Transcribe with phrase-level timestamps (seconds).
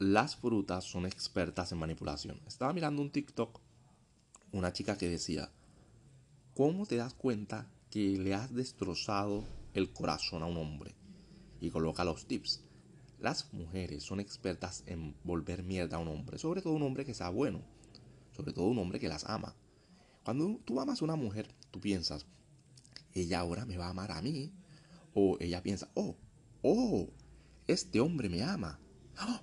[0.00, 2.40] Las frutas son expertas en manipulación.
[2.48, 3.60] Estaba mirando un TikTok,
[4.50, 5.52] una chica que decía,
[6.56, 10.96] ¿cómo te das cuenta que le has destrozado el corazón a un hombre?
[11.60, 12.64] Y coloca los tips.
[13.20, 17.14] Las mujeres son expertas en volver mierda a un hombre, sobre todo un hombre que
[17.14, 17.62] sea bueno,
[18.36, 19.54] sobre todo un hombre que las ama.
[20.24, 22.26] Cuando tú amas a una mujer, tú piensas,
[23.12, 24.52] ella ahora me va a amar a mí,
[25.14, 26.16] o ella piensa, oh,
[26.62, 27.10] oh,
[27.68, 28.80] este hombre me ama,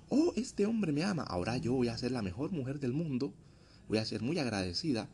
[0.08, 3.32] oh, este hombre me ama, ahora yo voy a ser la mejor mujer del mundo,
[3.88, 5.08] voy a ser muy agradecida,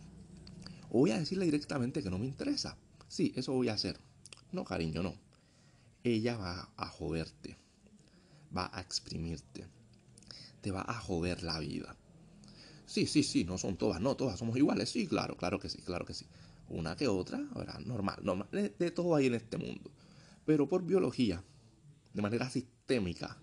[0.90, 2.76] o voy a decirle directamente que no me interesa.
[3.08, 3.98] Sí, eso voy a hacer.
[4.52, 5.14] No, cariño, no.
[6.04, 7.56] Ella va a joderte
[8.56, 9.66] va a exprimirte,
[10.60, 11.96] te va a joder la vida.
[12.86, 15.78] Sí, sí, sí, no son todas, no todas somos iguales, sí, claro, claro que sí,
[15.82, 16.26] claro que sí.
[16.70, 19.90] Una que otra, ahora, normal, normal, de, de todo hay en este mundo.
[20.44, 21.42] Pero por biología,
[22.14, 23.38] de manera sistémica,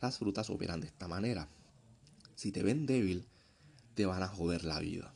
[0.00, 1.48] las frutas operan de esta manera.
[2.34, 3.26] Si te ven débil,
[3.94, 5.14] te van a joder la vida.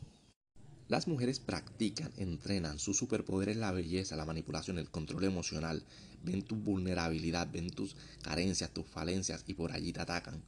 [0.89, 5.83] Las mujeres practican, entrenan su superpoder en la belleza, la manipulación, el control emocional.
[6.23, 10.45] Ven tu vulnerabilidad, ven tus carencias, tus falencias y por allí te atacan.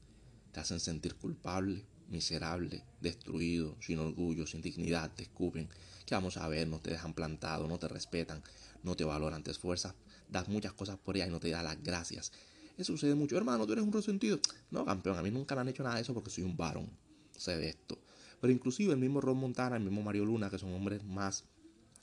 [0.52, 5.70] Te hacen sentir culpable, miserable, destruido, sin orgullo, sin dignidad, te escupen.
[6.04, 6.68] ¿Qué vamos a ver?
[6.68, 8.42] No te dejan plantado, no te respetan,
[8.82, 9.94] no te valoran, te esfuerzas,
[10.28, 12.32] das muchas cosas por ella y no te da las gracias.
[12.76, 13.36] Eso sucede mucho.
[13.36, 14.38] Hermano, tú eres un resentido.
[14.70, 16.90] No, campeón, a mí nunca me han hecho nada de eso porque soy un varón.
[17.36, 17.98] Sé de esto.
[18.40, 21.44] Pero inclusive el mismo Ron Montana, el mismo Mario Luna, que son hombres más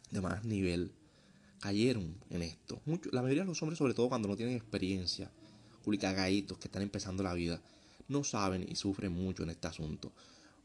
[0.09, 0.91] de más nivel,
[1.59, 2.81] cayeron en esto.
[3.11, 5.31] la mayoría de los hombres, sobre todo cuando no tienen experiencia,
[5.83, 7.61] culicagaitos que están empezando la vida,
[8.07, 10.11] no saben y sufren mucho en este asunto.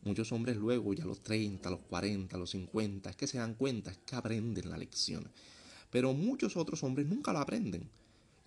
[0.04, 3.38] Muchos hombres luego, ya los 30, a los 40, a los 50, es que se
[3.38, 5.28] dan cuenta, es que aprenden la lección.
[5.90, 7.88] Pero muchos otros hombres nunca lo aprenden.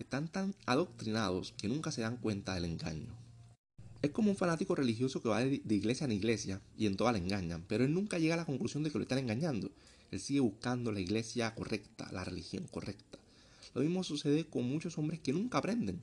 [0.02, 3.14] Están tan adoctrinados que nunca se dan cuenta del engaño.
[4.02, 7.20] Es como un fanático religioso que va de iglesia en iglesia y en todas la
[7.20, 9.70] engañan, pero él nunca llega a la conclusión de que lo están engañando.
[10.10, 13.20] Él sigue buscando la iglesia correcta, la religión correcta.
[13.74, 16.00] Lo mismo sucede con muchos hombres que nunca aprenden.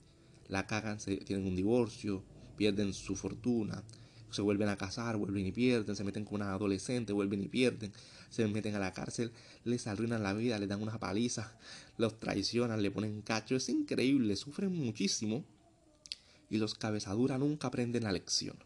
[0.48, 2.24] La cagan, se, tienen un divorcio,
[2.56, 3.84] pierden su fortuna,
[4.32, 7.92] se vuelven a casar, vuelven y pierden, se meten con una adolescente, vuelven y pierden,
[8.30, 9.32] se meten a la cárcel,
[9.64, 11.58] les arruinan la vida, les dan una paliza,
[11.98, 13.56] los traicionan, le ponen cacho.
[13.56, 15.46] Es increíble, sufren muchísimo
[16.50, 18.58] y los cabezaduras nunca aprenden la lección.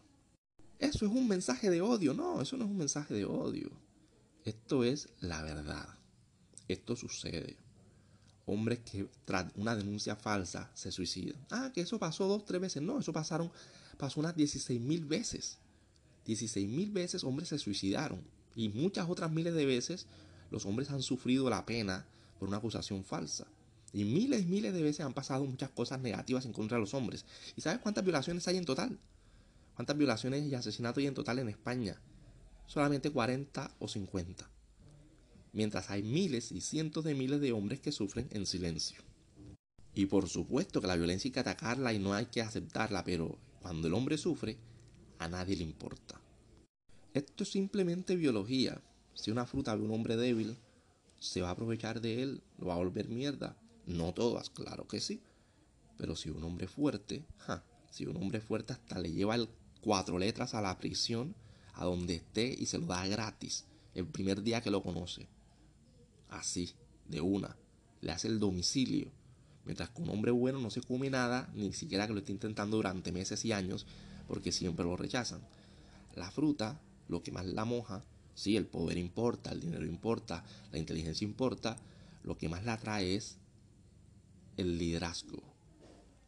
[0.78, 3.70] Eso es un mensaje de odio, no, eso no es un mensaje de odio.
[4.44, 5.88] Esto es la verdad.
[6.68, 7.56] Esto sucede.
[8.46, 11.46] Hombres que tras una denuncia falsa se suicidan.
[11.50, 12.82] Ah, que eso pasó dos, tres veces.
[12.82, 13.50] No, eso pasaron,
[13.96, 15.58] pasó unas 16 mil veces.
[16.26, 18.22] 16 mil veces hombres se suicidaron.
[18.56, 20.06] Y muchas otras miles de veces
[20.50, 22.06] los hombres han sufrido la pena
[22.38, 23.46] por una acusación falsa.
[23.92, 26.94] Y miles y miles de veces han pasado muchas cosas negativas en contra de los
[26.94, 27.24] hombres.
[27.56, 28.98] ¿Y sabes cuántas violaciones hay en total?
[29.74, 32.00] ¿Cuántas violaciones y asesinatos hay en total en España?
[32.66, 34.48] Solamente 40 o 50.
[35.52, 39.00] Mientras hay miles y cientos de miles de hombres que sufren en silencio.
[39.94, 43.38] Y por supuesto que la violencia hay que atacarla y no hay que aceptarla, pero
[43.64, 44.58] cuando el hombre sufre,
[45.18, 46.20] a nadie le importa.
[47.14, 48.78] Esto es simplemente biología.
[49.14, 50.58] Si una fruta ve un hombre débil,
[51.18, 55.00] se va a aprovechar de él, lo va a volver mierda no todas, claro que
[55.00, 55.22] sí.
[55.96, 57.24] Pero si un hombre fuerte,
[57.90, 59.38] si un hombre fuerte hasta le lleva
[59.80, 61.34] cuatro letras a la prisión,
[61.72, 63.64] a donde esté y se lo da gratis,
[63.94, 65.26] el primer día que lo conoce.
[66.28, 66.74] Así,
[67.08, 67.56] de una,
[68.02, 69.10] le hace el domicilio.
[69.64, 72.76] Mientras que un hombre bueno no se come nada, ni siquiera que lo esté intentando
[72.76, 73.86] durante meses y años,
[74.28, 75.40] porque siempre lo rechazan.
[76.14, 78.04] La fruta, lo que más la moja,
[78.34, 81.76] sí, el poder importa, el dinero importa, la inteligencia importa,
[82.22, 83.38] lo que más la atrae es
[84.56, 85.42] el liderazgo,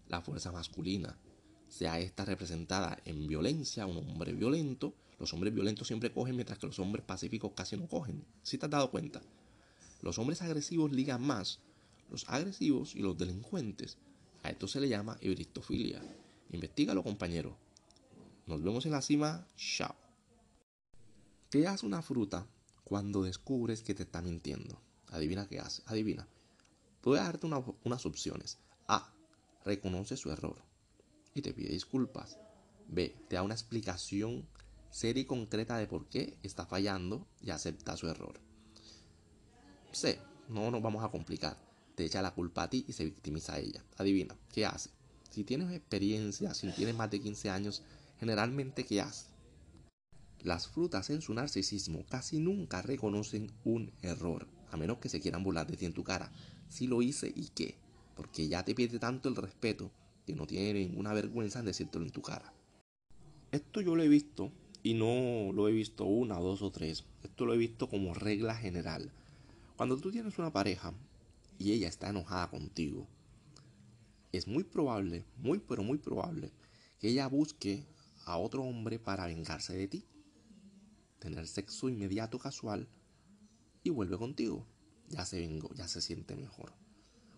[0.09, 1.17] la fuerza masculina,
[1.69, 6.67] sea esta representada en violencia, un hombre violento, los hombres violentos siempre cogen mientras que
[6.67, 8.25] los hombres pacíficos casi no cogen.
[8.43, 9.23] Si te has dado cuenta,
[10.03, 11.61] los hombres agresivos ligan más,
[12.11, 13.99] los agresivos y los delincuentes.
[14.43, 16.03] A esto se le llama ebristofilia.
[16.51, 17.57] Investígalo, compañero.
[18.47, 19.47] Nos vemos en la cima.
[19.57, 19.95] Chao.
[21.51, 22.47] ¿Qué hace una fruta
[22.85, 24.81] cuando descubres que te está mintiendo?
[25.09, 25.83] Adivina qué hace.
[25.87, 26.29] Adivina.
[27.03, 28.59] Voy a darte unas opciones.
[28.89, 29.13] A.
[29.65, 30.57] Reconoce su error
[31.35, 32.39] y te pide disculpas.
[32.89, 33.15] B.
[33.29, 34.47] Te da una explicación
[34.91, 38.41] seria y concreta de por qué está fallando y acepta su error.
[39.93, 40.19] C.
[40.49, 41.59] No nos vamos a complicar.
[41.97, 43.83] Te echa la culpa a ti y se victimiza a ella.
[43.97, 44.91] Adivina, ¿qué hace?
[45.31, 47.83] Si tienes experiencia, si tienes más de 15 años,
[48.21, 49.27] generalmente ¿qué hace?
[50.43, 55.43] Las frutas en su narcisismo casi nunca reconocen un error, a menos que se quieran
[55.43, 56.31] burlar de ti en tu cara
[56.69, 57.77] si lo hice y qué,
[58.15, 59.91] porque ya te pierde tanto el respeto
[60.27, 62.53] que no tiene ninguna vergüenza en decírtelo en tu cara.
[63.53, 64.53] Esto yo lo he visto
[64.83, 67.05] y no lo he visto una, dos o tres.
[67.23, 69.11] Esto lo he visto como regla general.
[69.77, 70.93] Cuando tú tienes una pareja
[71.59, 73.09] y ella está enojada contigo,
[74.37, 76.53] es muy probable, muy pero muy probable,
[76.99, 77.87] que ella busque
[78.25, 80.05] a otro hombre para vengarse de ti.
[81.19, 82.89] Tener sexo inmediato casual
[83.83, 84.67] y vuelve contigo.
[85.09, 86.73] Ya se vengó, ya se siente mejor.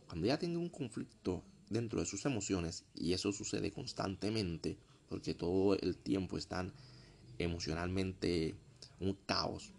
[0.07, 4.79] Cuando ella tenga un conflicto dentro de sus emociones, y eso sucede constantemente,
[5.09, 6.73] porque todo el tiempo están
[7.39, 8.57] emocionalmente
[9.01, 9.73] un caos,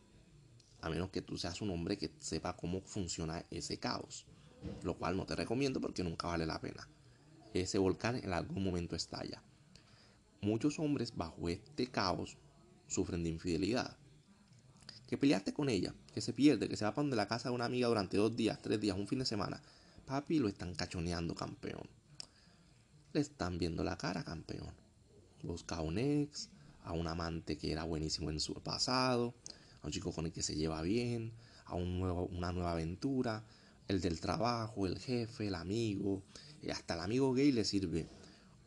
[0.81, 4.25] a menos que tú seas un hombre que sepa cómo funciona ese caos,
[4.83, 6.87] lo cual no te recomiendo porque nunca vale la pena.
[7.53, 9.41] Ese volcán en algún momento estalla.
[10.41, 12.37] Muchos hombres bajo este caos
[12.87, 13.97] sufren de infidelidad.
[15.07, 17.55] Que peleaste con ella, que se pierde, que se va para donde la casa de
[17.55, 19.61] una amiga durante dos días, tres días, un fin de semana,
[20.09, 21.87] Papi lo están cachoneando, campeón.
[23.13, 24.73] Le están viendo la cara, campeón.
[25.43, 26.49] Busca a un ex,
[26.83, 29.35] a un amante que era buenísimo en su pasado,
[29.81, 31.33] a un chico con el que se lleva bien,
[31.65, 33.43] a un nuevo, una nueva aventura,
[33.87, 36.23] el del trabajo, el jefe, el amigo,
[36.71, 38.07] hasta el amigo gay le sirve.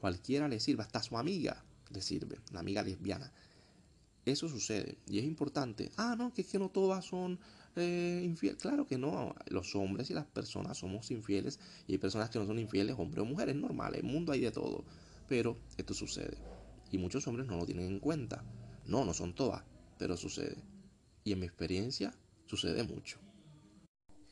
[0.01, 3.33] Cualquiera le sirve, hasta su amiga le sirve, la amiga lesbiana.
[4.25, 5.91] Eso sucede y es importante.
[5.97, 7.41] Ah, no, que es que no todas son
[7.77, 8.57] eh, infiel.
[8.57, 12.47] Claro que no, los hombres y las personas somos infieles y hay personas que no
[12.47, 14.85] son infieles, hombres o mujeres, normal, el mundo hay de todo.
[15.29, 16.37] Pero esto sucede
[16.91, 18.45] y muchos hombres no lo tienen en cuenta.
[18.87, 19.63] No, no son todas,
[19.99, 20.57] pero sucede.
[21.25, 22.15] Y en mi experiencia
[22.47, 23.19] sucede mucho.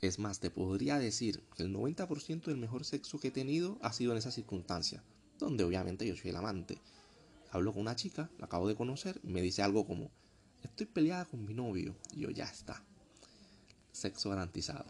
[0.01, 3.93] Es más, te podría decir que el 90% del mejor sexo que he tenido ha
[3.93, 5.03] sido en esa circunstancia,
[5.39, 6.79] donde obviamente yo soy el amante.
[7.51, 10.11] Hablo con una chica, la acabo de conocer, y me dice algo como,
[10.63, 12.83] estoy peleada con mi novio, y yo ya está
[13.93, 14.87] sexo garantizado.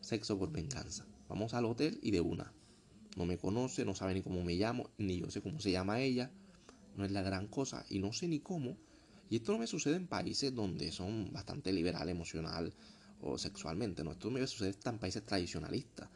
[0.00, 1.06] Sexo por venganza.
[1.28, 2.52] Vamos al hotel y de una.
[3.16, 6.00] No me conoce, no sabe ni cómo me llamo, ni yo sé cómo se llama
[6.00, 6.30] ella.
[6.96, 8.76] No es la gran cosa y no sé ni cómo.
[9.30, 12.72] Y esto no me sucede en países donde son bastante liberal emocional
[13.20, 14.02] o sexualmente.
[14.02, 16.08] No, esto me sucede en países tradicionalistas.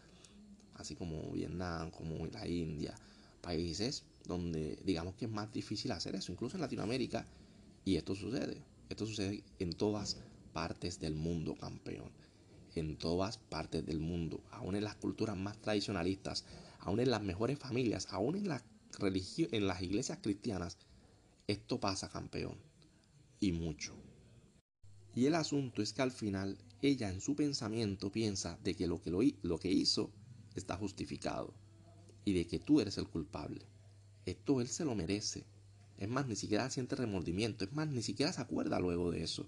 [0.74, 2.94] Así como Vietnam, como la India.
[3.40, 6.32] Países donde digamos que es más difícil hacer eso.
[6.32, 7.26] Incluso en Latinoamérica.
[7.84, 8.62] Y esto sucede.
[8.88, 10.16] Esto sucede en todas
[10.52, 12.10] partes del mundo, campeón.
[12.74, 16.46] En todas partes del mundo, aún en las culturas más tradicionalistas,
[16.80, 18.62] aún en las mejores familias, aún en, la
[18.98, 20.78] en las iglesias cristianas,
[21.46, 22.71] esto pasa, campeón.
[23.42, 23.92] Y mucho.
[25.14, 29.02] Y el asunto es que al final ella en su pensamiento piensa de que lo
[29.02, 30.10] que, lo, lo que hizo
[30.54, 31.52] está justificado
[32.24, 33.66] y de que tú eres el culpable.
[34.24, 35.44] Esto él se lo merece.
[35.98, 37.66] Es más, ni siquiera siente remordimiento.
[37.66, 39.46] Es más, ni siquiera se acuerda luego de eso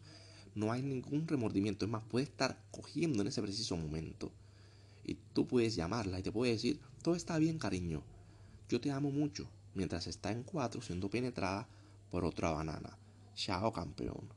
[0.55, 1.85] no hay ningún remordimiento.
[1.85, 4.33] Es más, puede estar cogiendo en ese preciso momento.
[5.05, 8.03] Y tú puedes llamarla y te puede decir, todo está bien, cariño.
[8.69, 9.49] Yo te amo mucho.
[9.75, 11.69] Mientras está en cuatro siendo penetrada
[12.11, 12.97] por otra banana.
[13.35, 14.33] Chao, campeón.